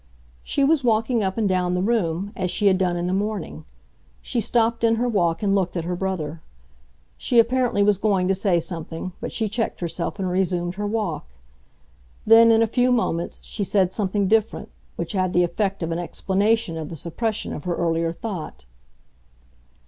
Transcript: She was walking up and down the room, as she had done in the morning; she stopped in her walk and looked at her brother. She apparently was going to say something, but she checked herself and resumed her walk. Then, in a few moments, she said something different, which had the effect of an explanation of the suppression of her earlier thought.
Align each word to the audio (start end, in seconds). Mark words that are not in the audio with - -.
She 0.41 0.63
was 0.63 0.83
walking 0.83 1.23
up 1.23 1.37
and 1.37 1.47
down 1.47 1.75
the 1.75 1.81
room, 1.83 2.31
as 2.35 2.49
she 2.49 2.65
had 2.65 2.79
done 2.79 2.97
in 2.97 3.05
the 3.05 3.13
morning; 3.13 3.65
she 4.19 4.41
stopped 4.41 4.83
in 4.83 4.95
her 4.95 5.07
walk 5.07 5.43
and 5.43 5.53
looked 5.53 5.77
at 5.77 5.83
her 5.85 5.95
brother. 5.95 6.41
She 7.17 7.37
apparently 7.37 7.83
was 7.83 7.99
going 7.99 8.27
to 8.27 8.33
say 8.33 8.59
something, 8.59 9.11
but 9.21 9.31
she 9.31 9.47
checked 9.47 9.79
herself 9.79 10.17
and 10.17 10.27
resumed 10.27 10.73
her 10.73 10.87
walk. 10.87 11.27
Then, 12.25 12.51
in 12.51 12.63
a 12.63 12.65
few 12.65 12.91
moments, 12.91 13.41
she 13.45 13.63
said 13.63 13.93
something 13.93 14.27
different, 14.27 14.69
which 14.95 15.11
had 15.11 15.33
the 15.33 15.43
effect 15.43 15.83
of 15.83 15.91
an 15.91 15.99
explanation 15.99 16.77
of 16.77 16.89
the 16.89 16.95
suppression 16.95 17.53
of 17.53 17.65
her 17.65 17.75
earlier 17.75 18.11
thought. 18.11 18.65